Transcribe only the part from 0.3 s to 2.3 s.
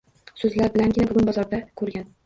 So‘zlar bilangina bugun bozorda ko‘rgan